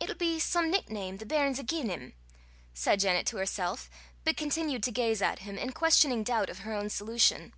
"It'll 0.00 0.16
be 0.16 0.38
some 0.38 0.70
nickname 0.70 1.16
the 1.16 1.24
bairns 1.24 1.56
hae 1.56 1.62
gi'en 1.64 1.88
him," 1.88 2.12
said 2.74 3.00
Janet 3.00 3.24
to 3.28 3.38
herself, 3.38 3.88
but 4.22 4.36
continued 4.36 4.82
to 4.82 4.92
gaze 4.92 5.22
at 5.22 5.38
him, 5.38 5.56
in 5.56 5.72
questioning 5.72 6.22
doubt 6.24 6.50
of 6.50 6.58
her 6.58 6.74
own 6.74 6.90
solution. 6.90 7.54